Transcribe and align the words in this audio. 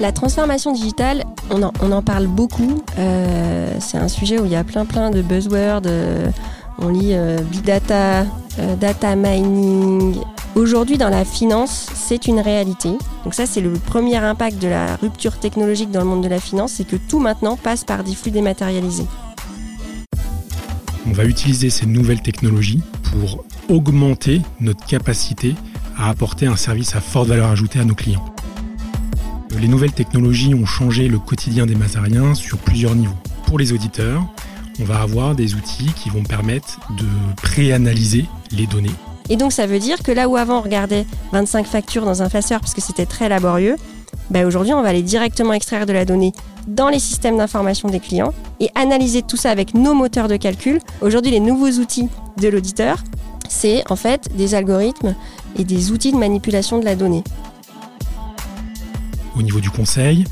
La 0.00 0.10
transformation 0.10 0.72
digitale, 0.72 1.24
on 1.50 1.62
en, 1.62 2.02
parle 2.02 2.26
beaucoup. 2.26 2.82
Euh, 2.98 3.72
c'est 3.78 3.96
un 3.96 4.08
sujet 4.08 4.40
où 4.40 4.44
il 4.44 4.50
y 4.50 4.56
a 4.56 4.64
plein 4.64 4.84
plein 4.84 5.10
de 5.10 5.22
buzzwords. 5.22 5.82
euh, 5.86 6.30
on 6.78 6.88
lit 6.88 7.10
euh, 7.12 7.38
big 7.42 7.62
data, 7.62 8.26
data 8.80 9.14
mining. 9.14 10.16
Aujourd'hui, 10.56 10.98
dans 10.98 11.08
la 11.08 11.24
finance, 11.24 11.86
c'est 11.94 12.26
une 12.26 12.40
réalité. 12.40 12.90
Donc 13.22 13.34
ça, 13.34 13.46
c'est 13.46 13.60
le 13.60 13.70
premier 13.70 14.16
impact 14.16 14.60
de 14.60 14.68
la 14.68 14.96
rupture 14.96 15.38
technologique 15.38 15.92
dans 15.92 16.00
le 16.00 16.06
monde 16.06 16.24
de 16.24 16.28
la 16.28 16.40
finance, 16.40 16.72
c'est 16.72 16.86
que 16.86 16.96
tout 16.96 17.20
maintenant 17.20 17.56
passe 17.56 17.84
par 17.84 18.02
des 18.02 18.14
flux 18.14 18.32
dématérialisés. 18.32 19.06
On 21.06 21.12
va 21.12 21.24
utiliser 21.24 21.70
ces 21.70 21.86
nouvelles 21.86 22.22
technologies 22.22 22.82
pour 23.10 23.44
augmenter 23.68 24.42
notre 24.60 24.84
capacité 24.86 25.54
à 25.96 26.10
apporter 26.10 26.46
un 26.46 26.56
service 26.56 26.96
à 26.96 27.00
forte 27.00 27.28
valeur 27.28 27.50
ajoutée 27.50 27.78
à 27.78 27.84
nos 27.84 27.94
clients. 27.94 28.33
Les 29.60 29.68
nouvelles 29.68 29.92
technologies 29.92 30.54
ont 30.54 30.66
changé 30.66 31.08
le 31.08 31.18
quotidien 31.18 31.64
des 31.66 31.74
Mazariens 31.74 32.34
sur 32.34 32.58
plusieurs 32.58 32.94
niveaux. 32.94 33.14
Pour 33.46 33.58
les 33.58 33.72
auditeurs, 33.72 34.22
on 34.80 34.84
va 34.84 35.00
avoir 35.00 35.34
des 35.34 35.54
outils 35.54 35.92
qui 35.94 36.10
vont 36.10 36.22
permettre 36.22 36.80
de 36.98 37.06
préanalyser 37.42 38.26
les 38.50 38.66
données. 38.66 38.90
Et 39.30 39.36
donc 39.36 39.52
ça 39.52 39.66
veut 39.66 39.78
dire 39.78 40.02
que 40.02 40.12
là 40.12 40.28
où 40.28 40.36
avant 40.36 40.58
on 40.58 40.62
regardait 40.62 41.06
25 41.32 41.66
factures 41.66 42.04
dans 42.04 42.22
un 42.22 42.28
faceur 42.28 42.60
parce 42.60 42.74
que 42.74 42.80
c'était 42.80 43.06
très 43.06 43.28
laborieux, 43.28 43.76
bah 44.30 44.44
aujourd'hui 44.44 44.74
on 44.74 44.82
va 44.82 44.88
aller 44.88 45.02
directement 45.02 45.52
extraire 45.52 45.86
de 45.86 45.92
la 45.92 46.04
donnée 46.04 46.32
dans 46.66 46.88
les 46.88 46.98
systèmes 46.98 47.38
d'information 47.38 47.88
des 47.88 48.00
clients 48.00 48.34
et 48.60 48.70
analyser 48.74 49.22
tout 49.22 49.36
ça 49.36 49.50
avec 49.50 49.74
nos 49.74 49.94
moteurs 49.94 50.28
de 50.28 50.36
calcul. 50.36 50.80
Aujourd'hui 51.00 51.30
les 51.30 51.40
nouveaux 51.40 51.70
outils 51.80 52.08
de 52.38 52.48
l'auditeur, 52.48 53.02
c'est 53.48 53.90
en 53.90 53.96
fait 53.96 54.28
des 54.36 54.54
algorithmes 54.54 55.14
et 55.58 55.64
des 55.64 55.92
outils 55.92 56.12
de 56.12 56.18
manipulation 56.18 56.78
de 56.78 56.84
la 56.84 56.96
donnée. 56.96 57.22
Au 59.36 59.42
niveau 59.42 59.60
du 59.60 59.70
conseil, 59.70 60.24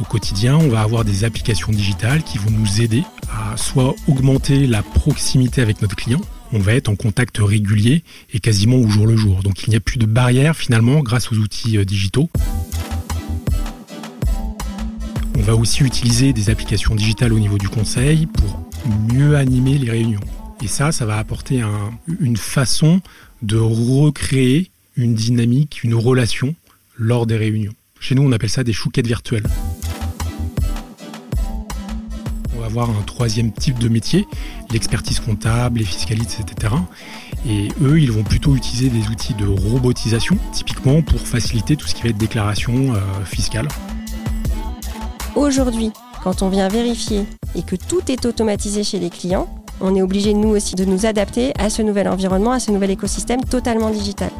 au 0.00 0.04
quotidien, 0.04 0.56
on 0.56 0.68
va 0.68 0.80
avoir 0.80 1.04
des 1.04 1.24
applications 1.24 1.72
digitales 1.72 2.22
qui 2.22 2.38
vont 2.38 2.50
nous 2.50 2.80
aider 2.80 3.02
à 3.30 3.56
soit 3.56 3.94
augmenter 4.08 4.66
la 4.66 4.82
proximité 4.82 5.60
avec 5.62 5.82
notre 5.82 5.96
client, 5.96 6.20
on 6.52 6.58
va 6.58 6.72
être 6.74 6.88
en 6.88 6.96
contact 6.96 7.38
régulier 7.38 8.02
et 8.32 8.40
quasiment 8.40 8.76
au 8.76 8.88
jour 8.88 9.06
le 9.06 9.16
jour. 9.16 9.42
Donc 9.42 9.64
il 9.66 9.70
n'y 9.70 9.76
a 9.76 9.80
plus 9.80 9.98
de 9.98 10.06
barrière 10.06 10.56
finalement 10.56 11.00
grâce 11.00 11.32
aux 11.32 11.36
outils 11.36 11.76
euh, 11.76 11.84
digitaux. 11.84 12.30
On 15.38 15.42
va 15.42 15.54
aussi 15.54 15.82
utiliser 15.82 16.32
des 16.32 16.50
applications 16.50 16.94
digitales 16.94 17.32
au 17.32 17.38
niveau 17.38 17.58
du 17.58 17.68
conseil 17.68 18.26
pour 18.26 18.62
mieux 19.12 19.36
animer 19.36 19.76
les 19.78 19.90
réunions. 19.90 20.20
Et 20.62 20.66
ça, 20.68 20.92
ça 20.92 21.04
va 21.04 21.18
apporter 21.18 21.60
un- 21.60 21.90
une 22.20 22.36
façon 22.36 23.00
de 23.42 23.58
recréer 23.58 24.70
une 24.96 25.14
dynamique, 25.14 25.80
une 25.84 25.94
relation 25.94 26.54
lors 26.96 27.26
des 27.26 27.36
réunions. 27.36 27.74
Chez 28.00 28.14
nous, 28.14 28.22
on 28.22 28.32
appelle 28.32 28.50
ça 28.50 28.64
des 28.64 28.72
chouquettes 28.72 29.06
virtuelles. 29.06 29.46
On 32.54 32.60
va 32.60 32.66
avoir 32.66 32.90
un 32.90 33.02
troisième 33.02 33.52
type 33.52 33.78
de 33.78 33.88
métier, 33.88 34.26
l'expertise 34.70 35.20
comptable, 35.20 35.80
les 35.80 35.84
fiscalistes, 35.84 36.40
etc. 36.40 36.74
Et 37.48 37.68
eux, 37.82 38.00
ils 38.00 38.12
vont 38.12 38.22
plutôt 38.22 38.56
utiliser 38.56 38.88
des 38.88 39.08
outils 39.08 39.34
de 39.34 39.46
robotisation, 39.46 40.38
typiquement 40.52 41.02
pour 41.02 41.20
faciliter 41.20 41.76
tout 41.76 41.86
ce 41.86 41.94
qui 41.94 42.02
va 42.02 42.10
être 42.10 42.16
déclaration 42.16 42.94
euh, 42.94 43.24
fiscale. 43.24 43.68
Aujourd'hui, 45.34 45.90
quand 46.22 46.42
on 46.42 46.48
vient 46.48 46.68
vérifier 46.68 47.24
et 47.54 47.62
que 47.62 47.76
tout 47.76 48.00
est 48.08 48.24
automatisé 48.24 48.84
chez 48.84 48.98
les 48.98 49.10
clients, 49.10 49.48
on 49.80 49.94
est 49.94 50.02
obligé 50.02 50.32
nous 50.32 50.48
aussi 50.48 50.74
de 50.74 50.84
nous 50.84 51.06
adapter 51.06 51.52
à 51.58 51.70
ce 51.70 51.82
nouvel 51.82 52.08
environnement, 52.08 52.52
à 52.52 52.60
ce 52.60 52.70
nouvel 52.70 52.90
écosystème 52.90 53.44
totalement 53.44 53.90
digital. 53.90 54.30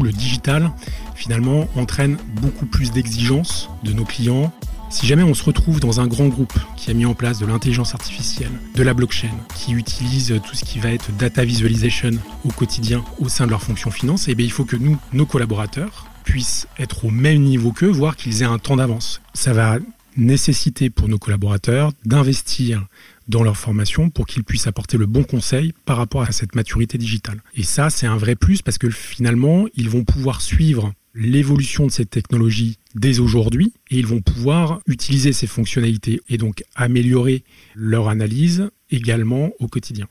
Le 0.00 0.12
digital, 0.12 0.70
finalement, 1.18 1.68
entraîne 1.74 2.16
beaucoup 2.40 2.64
plus 2.64 2.92
d'exigences 2.92 3.68
de 3.82 3.92
nos 3.92 4.04
clients. 4.04 4.52
Si 4.88 5.06
jamais 5.06 5.24
on 5.24 5.34
se 5.34 5.42
retrouve 5.42 5.80
dans 5.80 6.00
un 6.00 6.06
grand 6.06 6.28
groupe 6.28 6.58
qui 6.76 6.90
a 6.90 6.94
mis 6.94 7.04
en 7.04 7.12
place 7.12 7.38
de 7.38 7.44
l'intelligence 7.44 7.94
artificielle, 7.94 8.52
de 8.74 8.82
la 8.82 8.94
blockchain, 8.94 9.34
qui 9.54 9.72
utilise 9.72 10.40
tout 10.46 10.54
ce 10.54 10.64
qui 10.64 10.78
va 10.78 10.90
être 10.92 11.12
data 11.16 11.44
visualization 11.44 12.12
au 12.44 12.50
quotidien 12.50 13.04
au 13.18 13.28
sein 13.28 13.44
de 13.44 13.50
leur 13.50 13.62
fonction 13.62 13.90
finance, 13.90 14.28
eh 14.28 14.34
bien, 14.34 14.46
il 14.46 14.52
faut 14.52 14.64
que 14.64 14.76
nous, 14.76 14.96
nos 15.12 15.26
collaborateurs, 15.26 16.06
puissent 16.24 16.68
être 16.78 17.04
au 17.04 17.10
même 17.10 17.42
niveau 17.42 17.72
qu'eux, 17.72 17.90
voire 17.90 18.16
qu'ils 18.16 18.42
aient 18.42 18.46
un 18.46 18.58
temps 18.58 18.76
d'avance. 18.76 19.20
Ça 19.34 19.52
va 19.52 19.78
nécessiter 20.16 20.90
pour 20.90 21.08
nos 21.08 21.18
collaborateurs 21.18 21.92
d'investir 22.04 22.86
dans 23.28 23.42
leur 23.42 23.56
formation 23.56 24.10
pour 24.10 24.26
qu'ils 24.26 24.44
puissent 24.44 24.66
apporter 24.66 24.96
le 24.96 25.06
bon 25.06 25.22
conseil 25.22 25.72
par 25.84 25.96
rapport 25.96 26.22
à 26.22 26.32
cette 26.32 26.54
maturité 26.54 26.98
digitale. 26.98 27.42
Et 27.54 27.62
ça, 27.62 27.90
c'est 27.90 28.06
un 28.06 28.16
vrai 28.16 28.34
plus 28.34 28.62
parce 28.62 28.78
que 28.78 28.90
finalement, 28.90 29.66
ils 29.74 29.90
vont 29.90 30.04
pouvoir 30.04 30.40
suivre 30.40 30.92
l'évolution 31.14 31.86
de 31.86 31.90
cette 31.90 32.10
technologie 32.10 32.78
dès 32.94 33.18
aujourd'hui 33.18 33.72
et 33.90 33.98
ils 33.98 34.06
vont 34.06 34.20
pouvoir 34.20 34.80
utiliser 34.86 35.32
ces 35.32 35.46
fonctionnalités 35.46 36.20
et 36.28 36.38
donc 36.38 36.62
améliorer 36.74 37.44
leur 37.74 38.08
analyse 38.08 38.70
également 38.90 39.50
au 39.58 39.68
quotidien. 39.68 40.06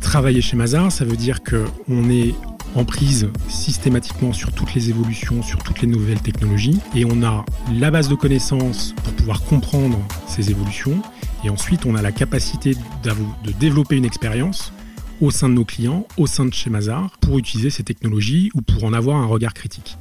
Travailler 0.00 0.40
chez 0.40 0.56
Mazar, 0.56 0.90
ça 0.90 1.04
veut 1.04 1.16
dire 1.16 1.40
qu'on 1.42 2.08
est 2.10 2.34
en 2.74 2.84
prise 2.84 3.28
systématiquement 3.48 4.32
sur 4.32 4.52
toutes 4.52 4.74
les 4.74 4.90
évolutions, 4.90 5.42
sur 5.42 5.62
toutes 5.62 5.80
les 5.80 5.88
nouvelles 5.88 6.20
technologies, 6.20 6.78
et 6.94 7.04
on 7.04 7.22
a 7.22 7.44
la 7.72 7.90
base 7.90 8.08
de 8.08 8.14
connaissances 8.14 8.94
pour 9.02 9.12
pouvoir 9.14 9.42
comprendre 9.42 9.98
ces 10.26 10.50
évolutions, 10.50 11.02
et 11.44 11.50
ensuite 11.50 11.86
on 11.86 11.94
a 11.94 12.02
la 12.02 12.12
capacité 12.12 12.74
de 12.74 13.52
développer 13.52 13.96
une 13.96 14.04
expérience 14.04 14.72
au 15.20 15.30
sein 15.30 15.48
de 15.48 15.54
nos 15.54 15.64
clients, 15.64 16.06
au 16.16 16.26
sein 16.26 16.44
de 16.44 16.54
chez 16.54 16.70
Mazar, 16.70 17.10
pour 17.20 17.38
utiliser 17.38 17.70
ces 17.70 17.82
technologies 17.82 18.50
ou 18.54 18.62
pour 18.62 18.84
en 18.84 18.92
avoir 18.92 19.16
un 19.16 19.26
regard 19.26 19.54
critique. 19.54 19.98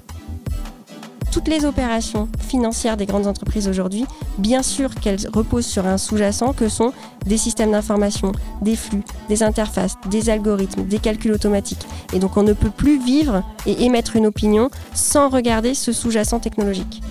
Toutes 1.32 1.50
les 1.50 1.66
opérations 1.66 2.30
financières 2.40 2.98
des 2.98 3.06
grandes 3.06 3.28
entreprises 3.28 3.68
aujourd'hui, 3.68 4.06
bien 4.38 4.64
sûr 4.64 4.96
qu'elles 4.96 5.28
reposent 5.32 5.66
sur 5.66 5.86
un 5.86 5.98
sous-jacent 5.98 6.54
que 6.54 6.70
sont 6.70 6.94
des 7.26 7.38
systèmes 7.38 7.72
d'information, 7.72 8.32
des 8.62 8.76
flux, 8.76 9.04
des 9.30 9.44
interfaces, 9.44 9.98
des 10.10 10.30
algorithmes, 10.30 10.86
des 10.86 11.00
calculs 11.00 11.34
automatiques. 11.34 11.86
Et 12.14 12.20
donc 12.20 12.38
on 12.38 12.44
ne 12.44 12.54
peut 12.54 12.72
plus 12.72 13.04
vivre 13.04 13.44
et 13.66 13.84
émettre 13.84 14.16
une 14.16 14.26
opinion 14.26 14.72
sans 14.94 15.30
regarder 15.30 15.74
ce 15.74 15.92
sous-jacent 15.92 16.40
technologique. 16.40 17.02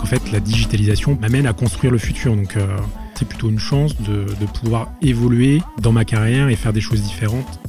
En 0.00 0.06
fait, 0.06 0.32
la 0.32 0.40
digitalisation 0.40 1.18
m'amène 1.20 1.46
à 1.46 1.52
construire 1.52 1.92
le 1.92 1.98
futur, 1.98 2.34
donc 2.34 2.56
euh, 2.56 2.76
c'est 3.14 3.28
plutôt 3.28 3.48
une 3.48 3.58
chance 3.58 4.00
de, 4.00 4.26
pouvoir 4.60 4.88
évoluer 5.02 5.60
dans 5.80 5.92
ma 5.92 6.04
carrière 6.04 6.48
et 6.48 6.56
faire 6.56 6.72
des 6.72 6.80
choses 6.80 7.02
différentes 7.02 7.60